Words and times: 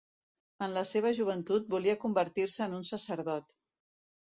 En 0.67 0.71
la 0.77 0.81
seva 0.91 1.11
joventut, 1.17 1.69
volia 1.75 1.95
convertir-se 2.07 2.67
en 2.69 2.77
un 2.81 2.91
sacerdot. 2.95 3.57